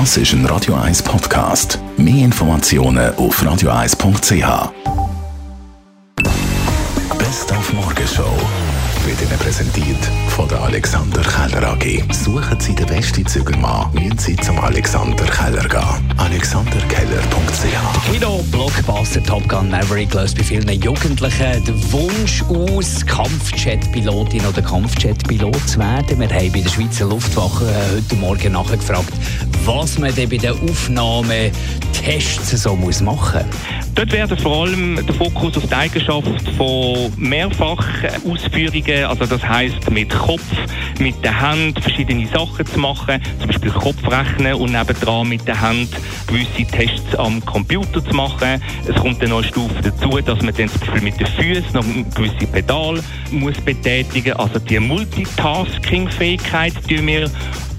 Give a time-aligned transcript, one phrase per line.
[0.00, 1.78] Das ist ein Radio 1 Podcast.
[1.96, 4.72] Mehr Informationen auf radio1.ch.
[7.16, 8.36] Best auf Morgenshow
[9.06, 12.02] wird Ihnen präsentiert von der Alexander Keller AG.
[12.12, 16.12] Suchen Sie den besten Zügelmann, müssen Sie zum Alexander Keller gehen.
[16.16, 25.68] AlexanderKeller.ch Kino-Blockbuster Top Gun Maverick löst bei vielen Jugendlichen den Wunsch aus, Kampfjet-Pilotin oder Kampfjet-Pilot
[25.68, 26.18] zu werden.
[26.18, 29.12] Wir haben bei der Schweizer Luftwaffe äh, heute Morgen nachgefragt,
[29.66, 33.56] was man bei den Aufnahmetests so muss machen muss.
[33.94, 40.10] Dort werden vor allem der Fokus auf die Eigenschaft von Mehrfachausführungen, also das heißt mit
[40.10, 40.42] Kopf,
[40.98, 45.90] mit der Hand verschiedene Sachen zu machen, zum Beispiel Kopfrechnen und nebendran mit der Hand
[46.26, 48.60] gewisse Tests am Computer zu machen.
[48.86, 51.84] Es kommt eine neue Stufe dazu, dass man dann zum Beispiel mit den Füßen noch
[52.14, 53.00] gewisse Pedal
[53.30, 57.30] muss betätigen, also die Multitasking-Fähigkeit, die wir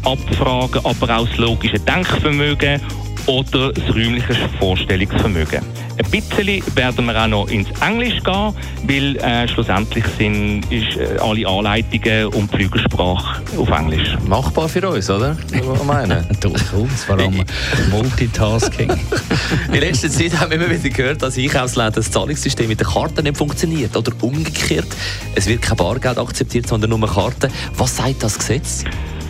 [0.05, 2.81] abfragen, aber auch das logische Denkvermögen
[3.27, 5.61] oder das räumliche Vorstellungsvermögen.
[5.97, 11.17] Ein bisschen werden wir auch noch ins Englisch gehen, weil äh, schlussendlich sind ist, äh,
[11.19, 14.17] alle Anleitungen und die Flügelsprache auf Englisch.
[14.27, 15.37] Machbar für uns, oder?
[15.63, 16.27] Was meinen?
[16.41, 17.43] Durchaus, vor allem
[17.91, 18.89] Multitasking.
[19.71, 23.23] In letzter Zeit haben wir immer wieder gehört, dass Einkaufsläden das Zahlungssystem mit den Karten
[23.23, 23.95] nicht funktioniert.
[23.95, 24.87] Oder umgekehrt,
[25.35, 27.49] es wird kein Bargeld akzeptiert, sondern nur Karten.
[27.77, 28.83] Was sagt das Gesetz?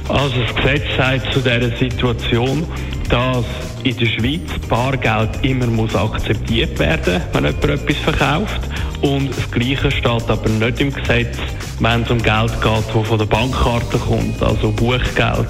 [0.07, 2.65] Also das Gesetz sagt zu dieser Situation,
[3.09, 3.45] dass
[3.83, 8.61] in der Schweiz Bargeld immer muss akzeptiert werden wenn jemand etwas verkauft.
[9.01, 11.37] Und das Gleiche steht aber nicht im Gesetz,
[11.79, 15.49] wenn es um Geld geht, das von der Bankkarte kommt, also Buchgeld.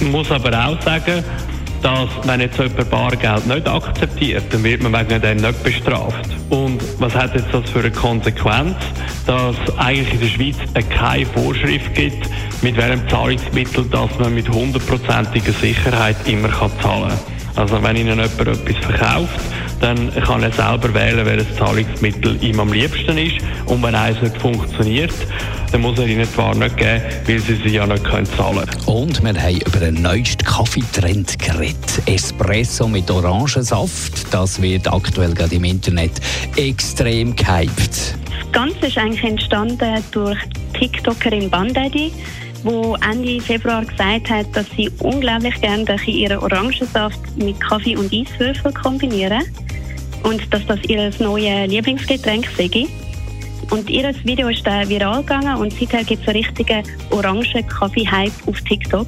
[0.00, 1.24] Man muss aber auch sagen,
[1.82, 6.30] dass wenn jetzt jemand Bargeld nicht akzeptiert, dann wird man wegen dem nicht bestraft.
[6.50, 8.76] Und was hat jetzt das für eine Konsequenz?
[9.26, 10.56] Dass eigentlich in der Schweiz
[10.90, 12.28] keine Vorschrift gibt,
[12.62, 17.40] mit welchem Zahlungsmittel dass man mit hundertprozentiger Sicherheit immer kann zahlen kann.
[17.56, 19.40] Also wenn Ihnen jemand etwas verkauft,
[19.80, 23.38] dann kann er selber wählen, welches Zahlungsmittel ihm am liebsten ist.
[23.66, 25.14] Und wenn eines nicht funktioniert,
[25.72, 28.66] dann muss er ihnen die Ware nicht geben, weil sie sie ja nicht können zahlen
[28.66, 28.84] können.
[28.86, 32.02] Und wir haben über den neuesten Kaffeetrend geredet.
[32.06, 34.32] Espresso mit Orangensaft.
[34.32, 36.12] Das wird aktuell gerade im Internet
[36.56, 38.14] extrem gehypt.
[38.42, 40.38] Das Ganze ist eigentlich entstanden durch
[40.78, 42.12] TikTokerin Bandaddy
[42.62, 48.70] wo Ende Februar gesagt hat, dass sie unglaublich gerne ihren Orangensaft mit Kaffee und Eiswürfel
[48.74, 49.42] kombinieren
[50.22, 52.86] und dass das ihr neues Lieblingsgetränk sei.
[53.70, 58.60] Und ihr Video ist dann viral gegangen und seither gibt es einen richtigen Orangen-Kaffee-Hype auf
[58.62, 59.06] TikTok.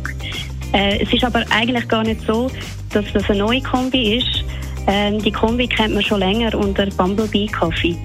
[0.73, 2.51] Äh, es ist aber eigentlich gar nicht so,
[2.93, 4.45] dass das eine neue Kombi ist.
[4.87, 7.97] Ähm, die Kombi kennt man schon länger unter Bumblebee Coffee.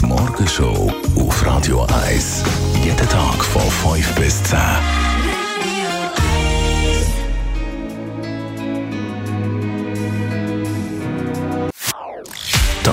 [0.00, 2.44] Die Morgenshow auf Radio 1.
[2.84, 3.62] Jeden Tag von
[3.94, 4.58] 5 bis 10.